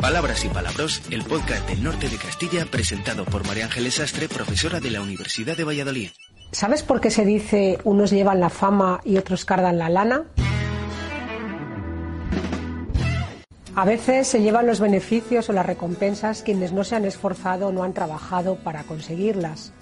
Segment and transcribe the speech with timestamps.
[0.00, 4.80] Palabras y Palabros, el podcast del norte de Castilla presentado por María Ángeles Sastre, profesora
[4.80, 6.08] de la Universidad de Valladolid.
[6.52, 10.24] ¿Sabes por qué se dice unos llevan la fama y otros cardan la lana?
[13.76, 17.72] A veces se llevan los beneficios o las recompensas quienes no se han esforzado o
[17.72, 19.74] no han trabajado para conseguirlas.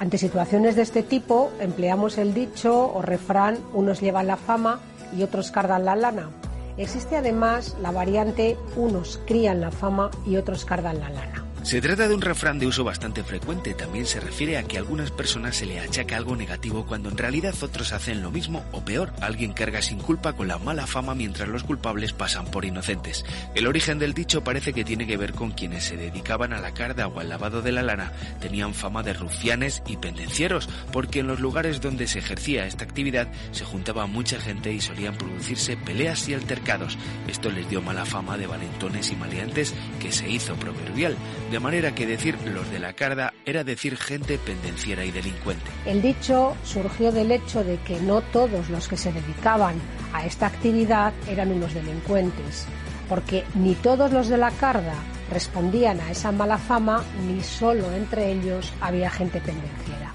[0.00, 4.80] Ante situaciones de este tipo empleamos el dicho o refrán unos llevan la fama
[5.16, 6.30] y otros cardan la lana.
[6.76, 11.51] Existe además la variante unos crían la fama y otros cardan la lana.
[11.62, 13.72] Se trata de un refrán de uso bastante frecuente.
[13.72, 17.16] También se refiere a que a algunas personas se le achaca algo negativo cuando en
[17.16, 19.12] realidad otros hacen lo mismo o peor.
[19.20, 23.24] Alguien carga sin culpa con la mala fama mientras los culpables pasan por inocentes.
[23.54, 26.74] El origen del dicho parece que tiene que ver con quienes se dedicaban a la
[26.74, 28.12] carda o al lavado de la lana.
[28.40, 33.28] Tenían fama de rufianes y pendencieros, porque en los lugares donde se ejercía esta actividad
[33.52, 36.98] se juntaba mucha gente y solían producirse peleas y altercados.
[37.28, 41.16] Esto les dio mala fama de valentones y maleantes que se hizo proverbial
[41.52, 45.70] de manera que decir los de la carda era decir gente pendenciera y delincuente.
[45.84, 49.74] El dicho surgió del hecho de que no todos los que se dedicaban
[50.14, 52.66] a esta actividad eran unos delincuentes,
[53.06, 54.94] porque ni todos los de la carda
[55.30, 60.14] respondían a esa mala fama, ni solo entre ellos había gente pendenciera.